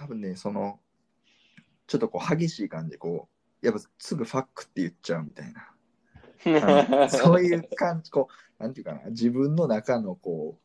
[0.00, 0.80] 多分ね、その、
[1.86, 3.28] ちょっとこう激しい感じで、こ
[3.62, 7.08] う、やっぱすぐファックって言っちゃうみたいな。
[7.10, 8.28] そういう感じ、こ
[8.58, 10.58] う、なんていうかな、自分の中のこ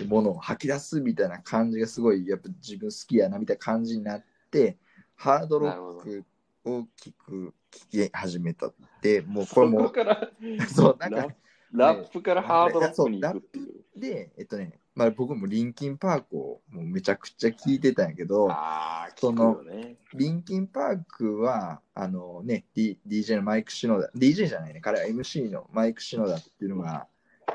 [0.00, 4.78] う、ものを吐き出すみたいな感じがすごい、やっぱ自分好きやなみたいな感じになって、
[5.16, 6.24] ハードロック
[6.64, 10.30] を聞く、聞き始めたって、もうこれそこも、から
[10.72, 11.34] そう、なんか、
[11.72, 14.00] ラップからハードロックに行くっていう。
[14.00, 19.94] で、えっとね、まあ僕もリンキンパークをもうめちゃくちゃ聞いてたんやけど、あそのね。
[20.12, 27.06] リンキンパークは、あのね、D、DJ のマイク・シノダ、DJ じゃないね、彼は MC のマイク・シノダっていうのが、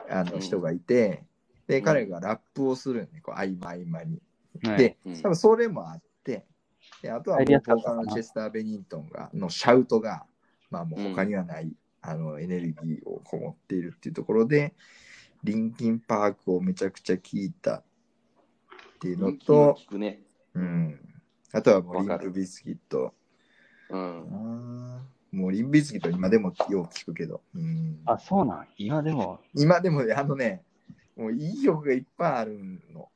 [0.10, 0.40] あのうん。
[0.40, 1.26] 人がいて、
[1.68, 1.84] で、ん。
[1.84, 4.22] 彼がラップをするよね、こう合間合間に。
[4.64, 4.78] はい。
[4.78, 5.22] で、うん。
[5.22, 6.46] 多分それもあって、
[7.02, 10.26] であとはボーカルのチェスター・ベニントンがのシャウトが、
[10.72, 14.74] まあもう他にはない、あのエネルギーをこもっているっていうところで、
[15.44, 17.84] リンキンパークをめちゃくちゃ聞いたっ
[19.00, 20.22] ていうのと、聞くね。
[20.54, 21.00] うん。
[21.52, 23.14] あとはもうリンわかるクビスキット。
[23.90, 25.00] うん。
[25.02, 27.42] あーもうリンビスキット今でもよく聞くけど。
[27.56, 28.68] うん、あ、そうなん？
[28.78, 30.64] 今でも、今でもねあのね、
[31.18, 32.60] もういい曲がいっぱいある
[32.94, 33.10] の。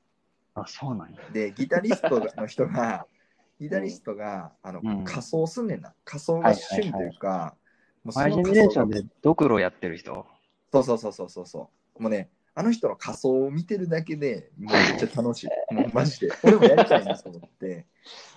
[0.55, 1.19] あ、そうなんや。
[1.31, 3.05] で、ギタリストの人が、
[3.61, 5.93] ギタリストが、あのうん仮装すんねんな。
[6.03, 7.55] 仮装が趣味というか、
[8.03, 10.25] もうそマイジェネレーションでドクロやってる人？
[10.71, 11.86] そうそうそうそうそうそう。
[11.99, 15.47] もうね、あの人の仮装を見てるだけでもうめっちゃ楽しい。
[15.73, 16.31] もうマジで。
[16.43, 17.85] 俺もやりたいなと思って、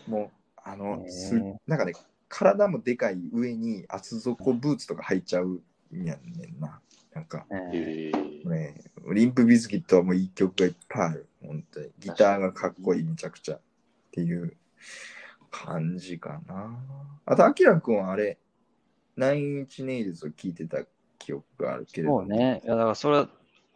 [0.06, 1.34] もう、あの、す
[1.66, 1.92] なんかね、
[2.28, 6.80] 体もでかい上に厚底ブーツとか履いちゃうんやんねんな。
[7.14, 8.12] なんか、ね、
[9.12, 11.26] リンプビズキットはもういい曲がいっぱいある。
[11.42, 11.90] 本当に。
[11.98, 13.56] ギターがかっこいい、めちゃくちゃ。
[13.56, 13.60] っ
[14.12, 14.56] ていう
[15.50, 16.78] 感じかな。
[17.24, 18.38] あと、アキラ君はあれ、
[19.16, 20.84] ナインチネイルズを聞いてた
[21.18, 22.18] 記憶があるけれど。
[22.20, 22.62] そうね。
[22.64, 23.26] いや、だからそれ、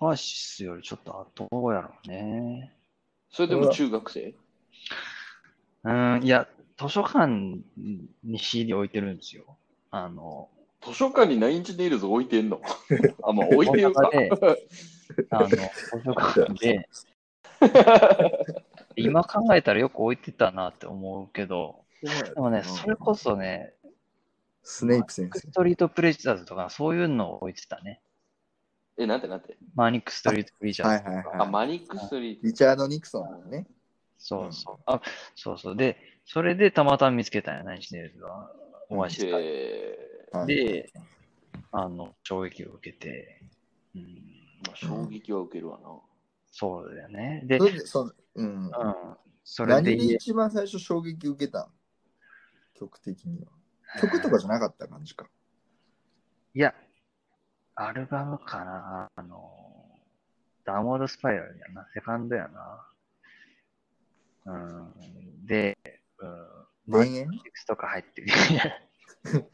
[0.05, 2.73] オアシスよりちょっと後やろうね。
[3.31, 4.35] それでも中学生？
[5.85, 6.47] うん、いや、
[6.79, 7.27] 図書館
[8.23, 9.45] に CD 置いてるんですよ。
[9.91, 10.49] あの、
[10.83, 12.61] 図書館にナインチネイルズ置いてんの？
[13.25, 14.11] あ、まあ置いてるか。
[15.31, 15.59] あの、図
[16.05, 16.89] 書館で、
[18.97, 23.73] 今考えたらよく置いてたなって思うけど、でもね、それこそね、
[24.63, 25.53] スネイプ先生ス。
[25.53, 28.01] トリートプレジャーズとかそういうのを置いてたね。
[28.97, 29.57] え、なんてなんて？
[29.75, 30.89] マニックストリートプレジャー。
[30.89, 32.47] はいはいはいあ、マニックストリート。
[32.47, 33.67] リチャード・ニクソンのね。
[34.19, 34.77] そうそう。
[34.87, 35.01] あ、
[35.35, 35.77] そうそう。
[35.77, 38.51] で、それでたまたま見つけたんや、ナインチネイルズが。
[38.89, 39.39] お会いした。
[39.41, 39.99] え
[40.33, 40.93] はいで、
[41.73, 43.41] あの、衝撃を受けて、
[43.95, 44.07] うん、ー
[44.67, 45.89] まあ、衝撃は受けるわな。
[46.51, 47.43] そうだよね。
[47.45, 48.73] で、それでそのうん、うん、
[49.43, 51.63] それで何で一番最初衝撃受けた？
[51.63, 51.67] ん
[52.75, 53.49] 曲的には。
[54.01, 55.27] 曲とかじゃなかった感じか。
[56.55, 56.75] いや、
[57.77, 59.11] アルバムかな。
[59.17, 59.41] あの、
[60.65, 61.87] ダウンロードスパイラルやな。
[61.93, 62.87] セカンドやな。
[64.47, 65.47] うん。
[65.47, 65.77] で、
[66.19, 66.65] うん。
[66.87, 68.29] マ田園ニックスとか入ってる。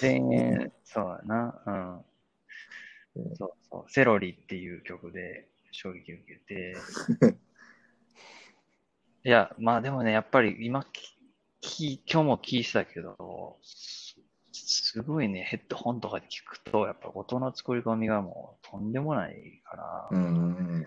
[0.00, 2.04] 田園、そうやな。
[3.16, 3.34] うん。
[3.36, 3.90] そうそう。
[3.90, 6.76] セロリっていう曲で衝撃を受けて。
[9.24, 11.16] いや、まあでもね、やっぱり今き、
[11.60, 13.58] き今日も聞いてたけど、
[14.94, 20.26] すすごいね、ヘッドホンとかで聞くと、やっぱ音の作り込みがもうとんでもないから、うん。
[20.26, 20.84] うん。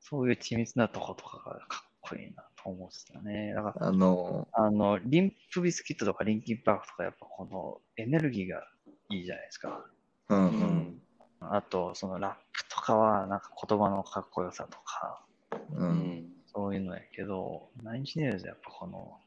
[0.00, 3.54] そういう緻密なとことかがかっこいいなと思ってたね。
[3.54, 8.66] だから、あの、あの、リンプビスキットとかリンキンパークとか、やっぱこのエネルギーが
[9.08, 9.86] いいじゃないですか。
[10.30, 10.54] うんううん。
[10.56, 11.02] ん。
[11.42, 15.24] あと、そのラップとかは、なんか言葉のかっこよさとか、
[15.70, 15.76] う。
[15.76, 16.28] うんん。
[16.46, 19.20] そういうのやけど、ナインチネイルズやっぱこの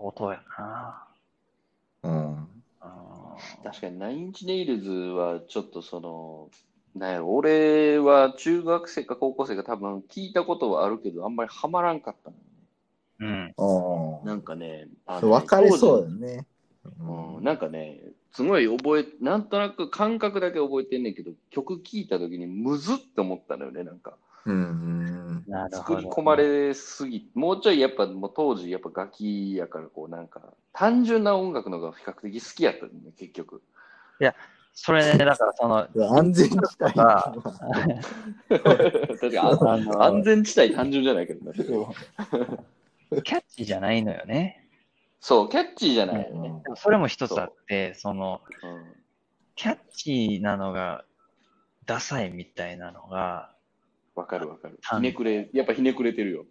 [0.00, 1.08] 音やな。
[2.02, 2.57] うん。
[3.62, 6.50] 確かにナインチネイルズはちょっとその、
[6.94, 12.42] なんやろ、俺は中学生か高校生か多分聞いたことはあるけど、あんまりハマらんかったのよ
[13.36, 13.54] ね。
[13.56, 14.24] うん。
[14.24, 15.20] あなんかね、ああ。
[15.20, 16.46] の分かれそうだね。
[16.84, 18.00] 時うん、なんかね、
[18.32, 24.16] すごい覚え、なんとなく感覚だけ覚えてんねんけど、曲聴いた時にむずって思ったのよね、なんか。
[24.46, 25.44] うんうん。
[25.46, 26.00] なるほど。
[26.00, 30.42] 作り込まれすぎ、もうちょいやっぱもう当時やっぱ楽器やからこうなんか
[30.72, 33.62] 単純な音楽の方が比較的好きやったんだね、結局。
[34.80, 37.34] それね、だからその、安全地帯あ
[38.48, 38.62] 確
[39.20, 41.52] かにああの安全地帯単純じゃないけどね。
[43.24, 44.68] キャッチーじゃないのよね。
[45.20, 46.62] そう、キャッチーじゃないよね。
[46.62, 48.98] でもそれも一つあって、その、うん
[49.58, 51.04] キャッチーなのが、
[51.84, 53.50] ダサいみたいなのが、
[54.18, 54.80] わかるわかる。
[54.90, 56.46] あひねくれ、やっぱひねくれてるよ。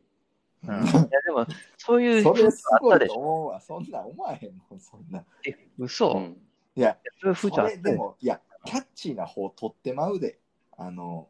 [0.64, 1.46] うん、いやでも、
[1.78, 3.20] そういうそれすごいとあったでしょ。
[3.20, 3.62] 思うわ。
[3.62, 5.24] そんなん思わへんもん、そんな。
[5.46, 6.38] え、嘘、うん
[6.76, 10.40] いや、そういうそ風潮あったでも、いや、キャッチーな方取ってまうで。
[10.78, 11.28] あの、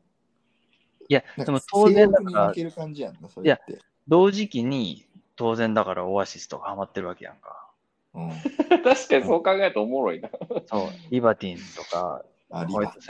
[1.08, 3.80] いや、でも当然だから向ける感じやんな、それって。
[4.10, 5.06] 同時期に
[5.38, 7.72] 当然だからオアシスとかハマってるわけやんか。
[8.14, 8.30] うん。
[8.84, 10.30] 確かにそう考えるとおもろいな。
[10.66, 12.66] そう、 Libertines とか、あ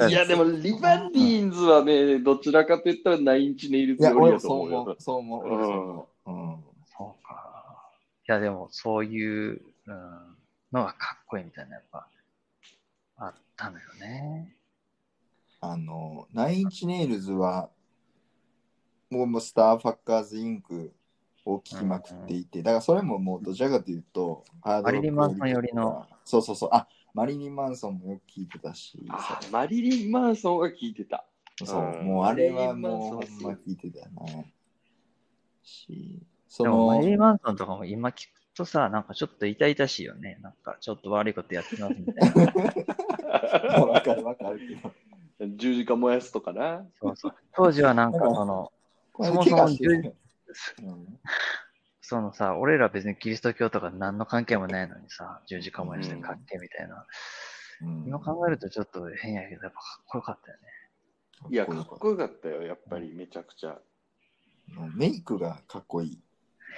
[0.09, 5.45] いや、でも、 Libertines はね、どちらかと言ったら Nine Inch Nails より俺だと思うよもそう思う。。
[5.45, 6.31] そう思う。
[6.31, 6.63] うん。
[6.97, 7.91] そうか。
[8.27, 10.37] いや、でもそういう、うん、
[10.71, 12.07] のがかっこいいみたいな、やっぱ、
[13.17, 14.55] あったのよね。
[15.61, 17.69] あの、 Nine Inch Nails は、
[19.09, 20.91] もうもう Starfuckers, Inc.
[21.45, 26.05] を聞きまくっていて、だからそれももうどちらかというと、ハードロックマリリンマンソン寄りの。
[26.25, 26.69] そうそうそう。
[26.73, 26.87] あ、
[27.17, 31.25] マリリン・マンソンもよく聞いてたし、あマリリン・マンソンが聞いてた。
[31.65, 34.53] そう、うんもうあれはもうマリリンソンはすごいま聞いてたよね。
[35.63, 40.37] し、そでも、マのリ、リン・マンソンとかも今聞くとさ、なんかちょっと痛々しいよね。
[40.43, 43.81] なんかちょっと悪いことやってますみたいな。
[43.81, 44.59] わかるわかる
[45.39, 45.55] けど。
[45.57, 46.85] 十字架燃やすとかな。
[47.01, 47.35] そうそう。
[47.55, 48.71] 当時はなんかその、
[49.15, 50.15] そもそも怪我してる
[50.83, 51.19] うん
[52.09, 56.95] そのさ、俺ら別にキリスト教とか何の関係もないのにさ、十字架燃やしてかっけみたいな。
[56.95, 60.63] うん今考えるとちょっと変やけど、やっぱかっこよかったよね。
[61.51, 63.77] いや、かっこよかったよ、やっぱりめちゃくちゃ。
[64.95, 66.21] メイクがかっこいい。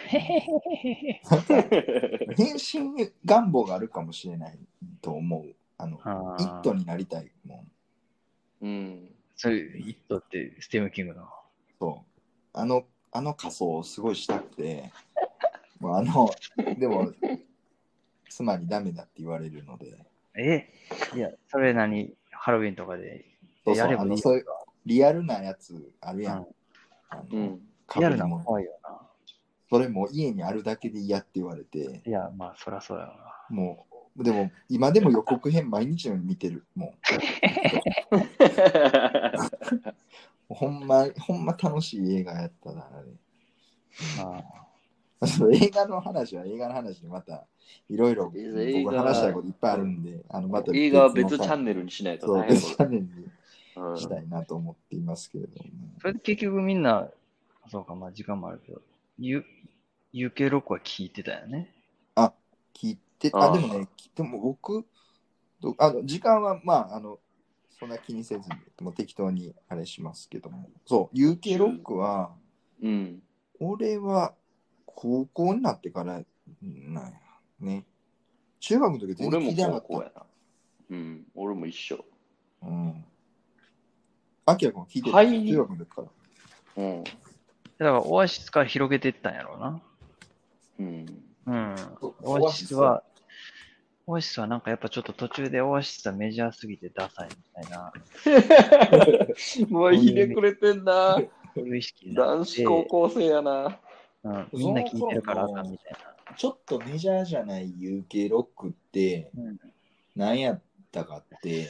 [0.07, 1.21] へへへへへ。
[2.35, 4.57] 変身願望があるかもしれない
[4.99, 5.55] と思う。
[5.77, 7.67] あの、あイットになりたいも
[8.61, 8.65] ん。
[8.65, 9.09] うん。
[9.35, 11.27] そういう、イットってステムキングの。
[11.79, 12.19] そう。
[12.51, 14.91] あの、あの仮装をすごいしたくて、
[15.79, 16.29] もうあの、
[16.77, 17.11] でも、
[18.29, 19.97] つまりダメだって言われるので、
[20.35, 20.67] え？
[21.15, 22.13] いや、それ何？
[22.31, 23.25] ハロウィンとかで
[23.65, 24.45] そうそう、やればいいあの、そういう
[24.85, 26.37] リアルなやつあるやん。
[26.39, 26.45] うん
[27.09, 27.59] あのうん。
[27.97, 28.99] リアルなもの怖いよな。
[29.69, 33.45] それも家にあるだけで嫌って言われて、いや、まあ、そりゃそうやろな。
[33.49, 33.85] も
[34.15, 36.65] う、でも、今でも予告編毎日のように見てる。
[36.75, 36.93] も
[40.49, 43.07] う、 ほんま、ほんま楽しい映画やったな、あれ。
[44.19, 44.43] あ
[45.27, 47.45] その映画の話は映画の話でまた
[47.89, 52.47] いろいろ話したいこといっぱいあるんで、あのまた映画は別チャンンネルにしないとね。
[52.49, 53.09] 別チャンネルに
[53.75, 55.69] うんしたいなと思っていますけれども。
[56.01, 57.09] それで結局みんな、
[57.69, 58.81] そうか、まあ時間もあるけど、
[59.17, 59.45] U、
[60.13, 61.73] UK ロックは聞いてたよね。
[62.73, 64.85] 聞いて、あああ、でもね、きでも僕、
[65.61, 67.19] どあの時間はまあ、あの、
[67.77, 70.69] そんな気にせずに、もう適当にあれしますけども。
[70.85, 72.31] そう、UK ロックは、
[72.81, 73.21] うん。
[73.59, 74.33] 俺は
[75.01, 76.21] 高校になってから
[76.61, 77.11] なんや
[77.61, 77.85] ね。
[78.59, 79.87] 中学の時全俺も然聞いてなかった。
[79.87, 80.25] 高校やな。
[80.89, 81.23] うん。
[81.35, 82.03] 俺も一緒。
[82.63, 83.05] うん。
[84.45, 86.07] アキラ君聞いてた、はい中学の時から。
[86.83, 87.03] うん。
[87.05, 87.15] だか
[87.77, 89.81] ら、オアシスから広げていったんやろうな。
[90.79, 91.23] うん。
[91.45, 91.75] うん。
[92.23, 93.01] オアシスは、
[94.05, 94.47] オアシスは？
[94.47, 97.93] なんかやっぱちょっと途中でオアシスはメジャーすぎてダサいみたいな、
[99.69, 101.21] もうひねくれてんな。
[101.55, 103.79] 意識男子高校生やな。
[104.23, 105.95] うん、みんな聞いてるからみたい
[106.37, 109.43] ちょっとメジャーじゃない UK ロックってな。
[109.43, 109.59] うん、
[110.15, 110.61] 何やっ
[110.91, 111.67] たかって、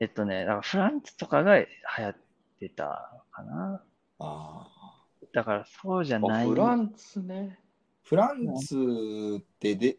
[0.00, 1.66] えっとね、だからフランスとかが流
[1.98, 2.16] 行っ
[2.60, 3.82] てたかな。
[4.18, 4.78] あー
[5.32, 6.48] だからそうじゃなあい。
[6.48, 7.58] フランスね。
[8.02, 9.98] フランスってで、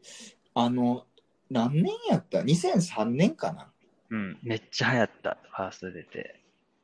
[0.56, 1.06] あの、
[1.50, 3.72] 何年やった ?2003 年かな
[4.10, 6.42] うん、めっちゃ流行った、ファースト出て。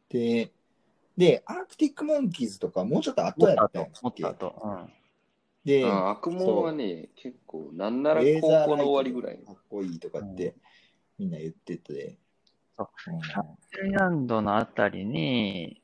[0.09, 0.51] で、
[1.17, 4.61] で、アークティック・モンキーズとかもうちょっと後やったんやもっと後。
[4.63, 4.93] うん。
[5.63, 9.37] で、うん、悪夢はね、結構、なんなら高校の終わりぐらい。
[9.37, 10.55] かっこいいとかって
[11.17, 12.17] みんな言ってて。
[12.77, 15.81] そううんフィンランドのあたりに、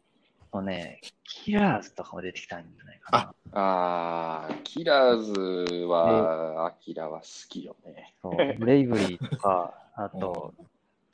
[0.52, 3.60] もうね、キラーズとかも出てきたんじゃないかな。
[3.60, 8.14] ああ、キラーズは、アキラは好きよね。
[8.22, 10.54] そうブレイブリーとか、あと、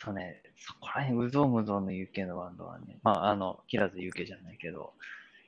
[0.04, 4.94] そうね、そこら辺、うぞうむぞうの UK のバンドはね、まあ、あの、キラーズ UK じゃないけど、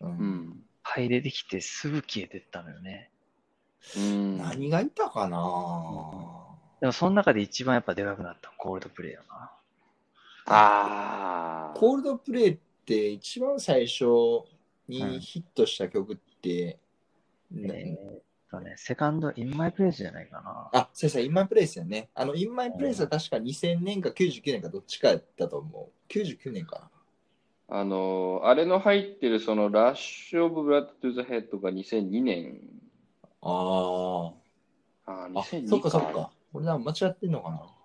[0.02, 0.64] ううんん。
[0.84, 3.10] 入れてきてすぐ消えてったのよね。
[3.98, 5.38] うん、何がいたかな？
[6.82, 9.52] でも、その中で一番やっぱでかくなったのコールドプレイよな。
[10.46, 11.78] ああ。
[11.78, 14.06] コールドプレイって一番最初
[14.88, 16.80] にヒットした曲って、
[17.52, 20.70] なえーっとね、セカンド、 In My Place じゃないかな。
[20.74, 22.10] あ、先生、 In My Place やね。
[22.14, 26.12] あの、 In My Place は確か2000年か99年かどっちかやったと思う。
[26.12, 26.90] 99年か
[27.68, 32.60] あの、あれの入ってる、その、 Rush of Blood to the Head が2002年。
[33.42, 33.50] な。
[33.50, 34.34] ああ
[35.06, 35.26] あ、あ。
[35.26, 36.32] あ、2002そっかそっか。
[36.52, 37.62] 俺なんか間違ってんのかな。
[37.64, 37.80] うん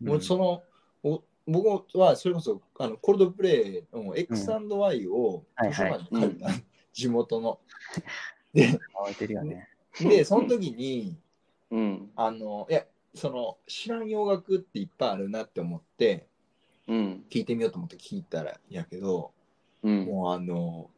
[0.00, 0.62] もうその、
[1.02, 6.50] お僕はそれこそあのコールドプレイの X&Y をはいはい図書館に借りた、
[6.92, 7.60] 地元の。
[8.54, 9.68] 置いてるよね。
[10.00, 11.18] で、その時に、
[11.70, 12.10] うん。
[12.16, 12.84] あの、いや、
[13.14, 16.26] その、知らん洋楽っていっぱいあるなって思って、
[16.88, 17.24] うん。
[17.30, 19.32] 聞いてみようと思って聞いたらやけど、
[19.82, 20.06] うん。
[20.06, 20.90] もうあの、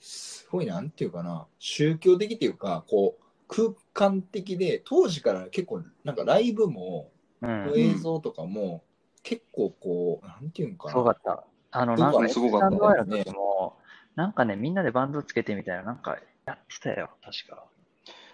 [0.00, 7.72] すごいなんていうかな、宗教的っていうか、こう、空間的で、当時から結構、なんかライブも、うん。
[7.76, 8.84] 映像とかも、
[9.22, 10.90] 結構こう、なんていうんかな。
[10.90, 11.44] すごかった。
[11.70, 13.78] あの、なんか、すごかったスタンドアイの時も、
[14.14, 17.64] なんかね、みんなでバンドつけてみたいな、なんかやってたよ、確か。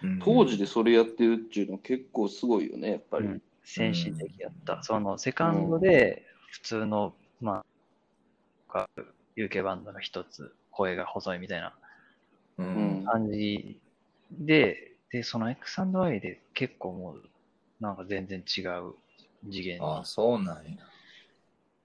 [0.02, 3.26] うん当時でそれやってるっていうのは結構すごいよね、やっぱり。
[3.26, 4.82] うん先進的やった。
[4.82, 7.62] その、セカンドで、普通の、ま
[8.70, 8.88] あ、
[9.36, 11.74] UK バンドの一つ、声が細いみたいな。
[13.04, 13.78] 感じ
[14.32, 17.22] で、で、その X&Y で結構もう、
[17.80, 18.94] なんか全然違う
[19.44, 20.72] 次元にああ、そうなんや。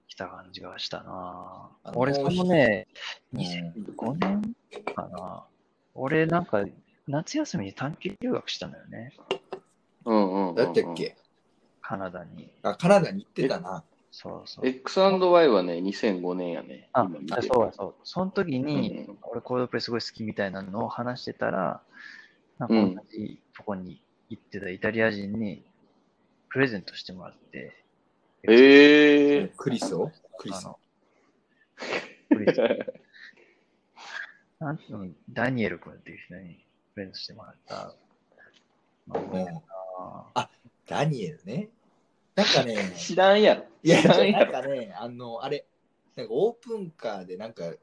[0.08, 2.86] 来た感じがしたな俺、そのね、
[3.32, 4.54] うん2005年
[4.94, 5.44] かな。
[5.94, 6.64] 俺、なんか、
[7.06, 9.12] 夏休みに短期留学したのよね。
[10.04, 10.54] うんうんうんうん。
[10.54, 11.16] だったっけ？
[11.82, 12.50] カナダに。
[12.62, 13.84] あ、カナダに行ってたな。
[14.10, 14.66] そうそう。
[14.66, 16.88] X&Y はね、2005年やね。
[16.92, 17.94] あ今見、てあるそうそう。
[18.04, 21.82] その時に、うん俺コードプレイすごい好きみたいなのを話してたら、
[22.58, 25.64] なんか同じとこに行ってたイタリア人に
[26.48, 27.84] プレゼントしてもらって、
[28.48, 30.12] ええクリスを？
[30.38, 30.64] クリス。
[30.64, 30.78] あの、
[32.30, 32.60] クリス
[34.60, 36.64] なんていうのダニエル君っていう人に
[36.94, 37.94] プレゼントしてもらった。
[39.06, 40.50] まあ覚えてるな
[40.86, 41.68] ダニエルね。
[42.34, 43.64] なんかね、 知らんやろ。
[43.82, 44.02] いや。
[44.02, 45.66] なんかね、あの、あれ、
[46.16, 47.76] なんかオープンカーでなんか回っ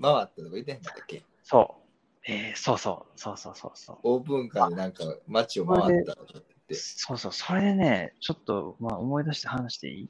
[0.00, 1.22] たとか言ってへんかったっけ？
[1.42, 1.88] そう。
[2.30, 3.98] えー、そうそう、そうそうそうそう。
[4.02, 6.74] オープンカーでなんか街を回ったとかって。
[6.74, 10.08] そうそう、それでね、ちょっと、まあ、思い出して話していい？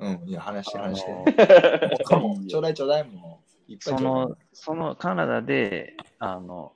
[0.00, 1.96] うん、いや、話してあ話して。
[2.48, 3.72] ちょうだいちょうだいもう。
[3.72, 6.74] いっぱいその、そのカナダで、あの、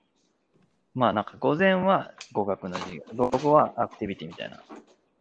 [0.99, 4.61] まあなんか午前は語学の授業、午後はアクティビティみたいな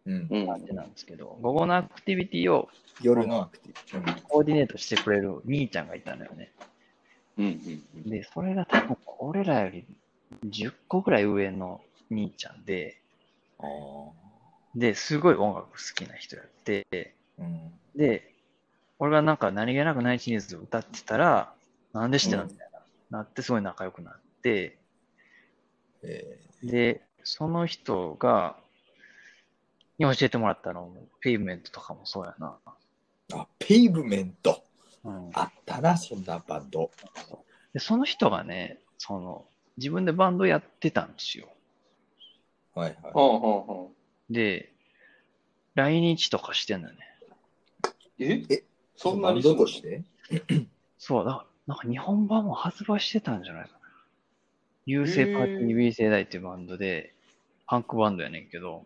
[0.07, 2.67] うん、うん感じなんですけど、午後のアクティビティを
[3.01, 4.21] 夜のアクティブ。
[4.23, 6.51] コーディネートしてくれる兄ちゃんがいたのよね。
[7.37, 9.85] うんうんで、それが多分俺らより
[10.47, 12.97] 10個ぐらい上の兄ちゃんで、
[14.75, 17.43] で、すごい音楽好きな人やって、あ。
[17.43, 17.71] うん。
[17.95, 18.33] で、
[18.97, 21.53] 俺がなんか何気なくナイチニーズを歌ってたら、
[21.93, 22.69] なんで知ってたのみたい
[23.11, 24.76] な、なってすごい仲良くなって、
[26.03, 28.57] えで、その人が、
[29.97, 32.57] に教えてもらったのも、ペイブメントとかもそうやな。
[33.29, 34.63] ー、あ、ペイブメント。
[35.03, 36.91] うん、あったな、そんなバンド。
[37.73, 39.45] で、その人がね、その、
[39.77, 41.47] 自分でバンドやってたんですよ。
[42.73, 43.89] はいは
[44.29, 44.33] い。
[44.33, 44.73] で、
[45.75, 46.99] 来日とかしてんのよね。
[48.19, 48.43] え？
[48.49, 48.63] え？
[48.95, 50.03] そんなにすごいとして？
[50.97, 51.37] そう、だか
[51.67, 53.76] ら、なんか日本版も発売してたんじゃないかな。
[54.87, 57.13] 優勢パーティー B 世代っていうバンドで、
[57.65, 58.85] パンクバンドやねんけど、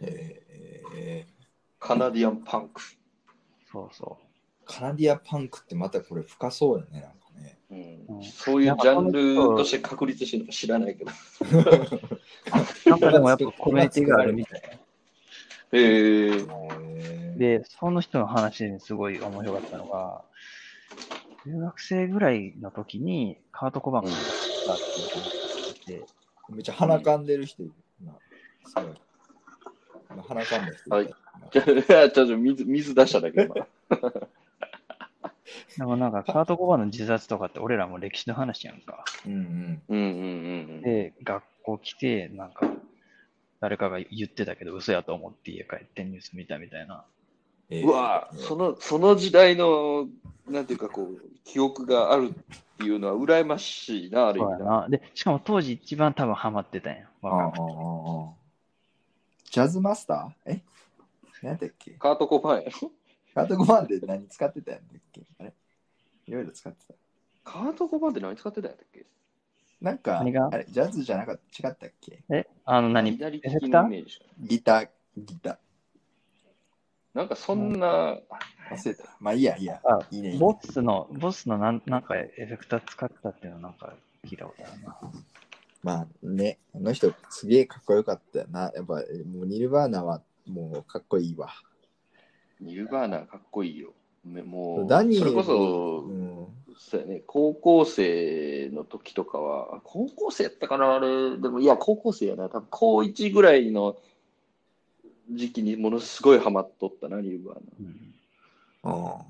[0.00, 1.24] え
[1.78, 2.82] カナディアンパンク。
[3.70, 7.58] そうそー、カナディアパンクってまたこれ深そうやね、なんかね。
[7.70, 7.74] う
[8.14, 11.12] んうんそういうジャンルとして確立してるのか知らないけど。
[11.12, 12.90] う。
[12.90, 14.68] なんかでもやっぱコミュニティがあるみたいな。
[15.70, 20.24] えええー、で、その人の話ですごい面白かったのが、
[21.46, 24.10] 留学生ぐらいの時にカート・コバンが
[24.68, 26.04] 出たっていう話を聞いて、
[26.50, 27.72] めっちゃ鼻かんでる人いる
[28.04, 28.12] な。
[28.66, 28.84] すごい。
[30.10, 31.14] 今鼻かんだ人いたはい
[31.52, 33.54] じゃあ、ちょっと水水出しただけ、今。
[35.78, 39.04] でもなんかカート・コバンの自殺とかって俺らも歴史の話やんか。
[39.24, 39.82] うんうん。
[39.88, 42.68] うんうんうんで、学校来て、なんか、
[43.60, 47.04] 誰かが言ってたけど嘘やと思って家帰ってニュース見たみたいな。
[47.70, 47.88] えうん。
[47.88, 50.06] うわその、その時代の、
[50.48, 54.86] なんていうかこう、記憶があるっていうのは羨ましいな、ある意味な。
[54.88, 56.96] で、しかも当時一番多分ハマってたん。
[56.96, 57.08] や。
[57.22, 57.62] あああああ若い
[58.30, 58.34] あ
[59.50, 60.52] ジャズマスター？
[60.52, 60.62] え？
[61.42, 61.92] 何だっけ？
[61.92, 62.70] カートコパンや。
[62.82, 62.92] ろ
[63.34, 65.22] カート5万で何使ってたんだっけ？
[65.40, 65.52] あれ？
[66.26, 66.94] いろいろ使ってた。
[67.44, 69.06] カートコパンって何使ってたんやったっけ？
[69.80, 70.48] なんか、何が？
[70.52, 72.22] あれ、ジャズじゃなかった、違ったっけ？
[72.30, 73.12] え、あの何？
[73.12, 74.04] 左利エフェクター？
[74.40, 75.58] ギター、ギタ
[77.18, 78.20] なんかそんな、ー。
[78.70, 79.04] 忘れた。
[79.18, 79.80] まあいいや、いいや。
[79.84, 80.28] あいいね。
[80.28, 83.92] いいねボスの、ボスのなんなんかエフェクター使ってたっていうのなんか
[84.24, 84.96] 聞いたことあるな。
[85.82, 88.70] まあね、あの人すげえかっこよかったよな。
[88.72, 89.00] やっぱも
[89.42, 91.48] うニルバーナはもうかっこいいわ。
[92.60, 93.94] ニルバーナかっこいいよ。
[94.24, 96.46] めもう、ダニエルそれこそ、うん、
[96.78, 103.96] そうやね、高校生の時とかは、高校生やったかな、あれ、でもいや、高校生やな、多分高1ぐらいの
[105.30, 108.90] 時期にものすごいハマっとったな、ニルバーナ。
[108.90, 109.24] うん、あ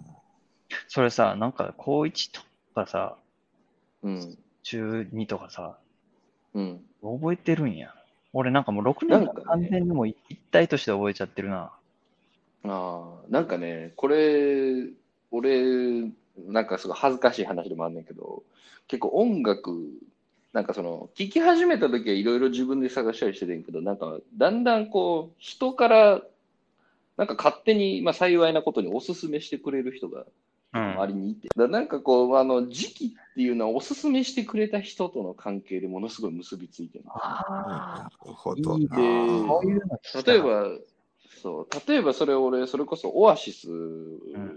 [0.89, 2.41] それさ、なんか高1と
[2.75, 3.17] かさ、
[4.03, 4.39] うん。
[4.63, 5.79] 中2とかさ、
[6.55, 6.81] うん。
[7.03, 7.95] 覚えてるんや。
[8.33, 10.17] 俺なんかもう6年間なんかね完全にもう一
[10.51, 11.73] 体として覚えちゃってるな。
[12.65, 14.85] ああ、なんかね、これ、
[15.31, 16.11] 俺、
[16.47, 18.43] なんかすごい恥ずかしい話でもあんねんけど、
[18.87, 19.73] 結構音楽、
[20.53, 26.23] なんかその、聴き始めた時はいろいろ自分で探したりしててんけど、なんか、だんだんこう、人から、
[27.17, 30.25] なんか勝手に、まあ幸いなことにおすすめしてくれる人が
[30.75, 30.93] うん。
[31.01, 37.05] 周りにいて、だからなんかこう、あの、時期っていうのはおすすめしてくれた人との関係でものすごい結びついてる。
[37.09, 38.97] あなるほどいいな。
[38.99, 40.69] ねそういうの聞きたい例えば、
[41.43, 43.69] そう、例えばそれ俺、それこそオアシス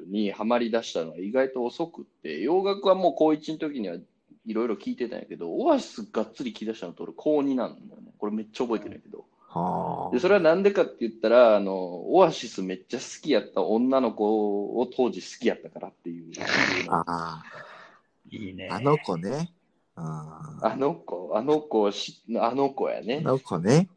[0.07, 3.97] にハマり出したのは意外と遅くって、洋楽はもう高1の時には
[4.45, 8.11] いろいろ聞いてたんやけど、オアシスがっつり聞き出したのと俺高2なんだよね。
[8.17, 9.25] これめっちゃ覚えてるんやけど。
[9.49, 16.31] はあで、それはなんでかって言ったら、あの、オアシスめっちゃ好きやった女の子を当時好きやったからっていう。
[16.89, 17.43] あ
[18.29, 18.69] いいね。
[18.71, 19.51] あ、あの子ね。
[19.95, 23.19] ああの子、あの子し、あの子やあね。
[23.19, 23.89] の子ね。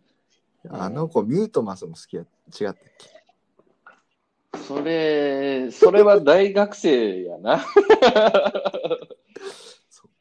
[0.65, 2.27] うんあの子、ミュートマスも好きや違っ
[2.67, 4.59] たっけ？
[4.67, 7.63] それ、それは大学生やな。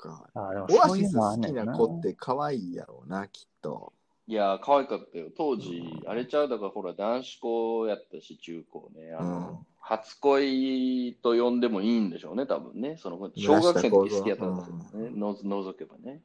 [0.09, 0.29] か。
[0.33, 3.93] あでもオアそういうシス好きな子って可愛いやろうな、きっと。
[4.27, 5.27] いや、可愛かったよ。
[5.37, 6.49] 当時、あれちゃう？
[6.49, 9.13] だから、ほら、男子校やったし、中高ね。
[9.13, 12.95] あの、うん初恋と呼んでもいいんでしょうね、多分ね。
[12.95, 15.09] その、小学生の時好きやったんだけどね。
[15.09, 16.21] のぞ覗けばね。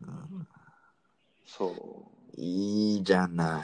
[0.00, 0.46] うん
[1.44, 2.40] そう。
[2.40, 3.62] いいじゃない。